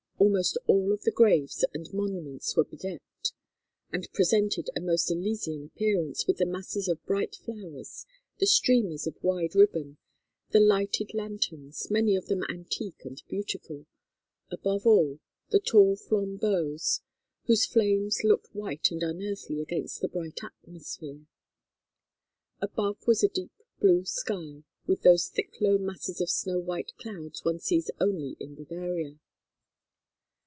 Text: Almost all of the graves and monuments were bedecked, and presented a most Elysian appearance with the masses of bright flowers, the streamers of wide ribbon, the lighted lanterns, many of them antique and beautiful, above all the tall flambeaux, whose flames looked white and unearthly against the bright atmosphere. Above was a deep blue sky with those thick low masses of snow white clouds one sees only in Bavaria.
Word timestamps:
Almost 0.23 0.59
all 0.67 0.93
of 0.93 1.01
the 1.01 1.09
graves 1.11 1.65
and 1.73 1.91
monuments 1.93 2.55
were 2.55 2.63
bedecked, 2.63 3.33
and 3.91 4.07
presented 4.13 4.69
a 4.75 4.79
most 4.79 5.09
Elysian 5.09 5.63
appearance 5.63 6.27
with 6.27 6.37
the 6.37 6.45
masses 6.45 6.87
of 6.87 7.03
bright 7.07 7.35
flowers, 7.37 8.05
the 8.37 8.45
streamers 8.45 9.07
of 9.07 9.15
wide 9.23 9.55
ribbon, 9.55 9.97
the 10.51 10.59
lighted 10.59 11.15
lanterns, 11.15 11.89
many 11.89 12.15
of 12.15 12.27
them 12.27 12.43
antique 12.49 13.03
and 13.03 13.23
beautiful, 13.29 13.87
above 14.51 14.85
all 14.85 15.17
the 15.49 15.59
tall 15.59 15.95
flambeaux, 15.95 16.77
whose 17.47 17.65
flames 17.65 18.23
looked 18.23 18.53
white 18.53 18.91
and 18.91 19.01
unearthly 19.01 19.59
against 19.59 20.01
the 20.01 20.07
bright 20.07 20.39
atmosphere. 20.43 21.25
Above 22.61 23.07
was 23.07 23.23
a 23.23 23.27
deep 23.27 23.53
blue 23.79 24.05
sky 24.05 24.63
with 24.85 25.01
those 25.01 25.27
thick 25.29 25.59
low 25.59 25.79
masses 25.79 26.21
of 26.21 26.29
snow 26.29 26.59
white 26.59 26.95
clouds 26.97 27.43
one 27.43 27.57
sees 27.59 27.89
only 27.99 28.37
in 28.39 28.53
Bavaria. 28.53 29.17